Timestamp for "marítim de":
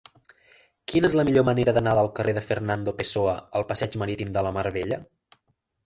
4.05-4.49